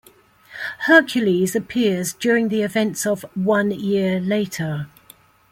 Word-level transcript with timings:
Hercules 0.87 1.55
appears 1.55 2.13
during 2.13 2.47
the 2.47 2.63
events 2.63 3.05
of 3.05 3.23
"One 3.35 3.69
Year 3.69 4.19
Later". 4.19 4.87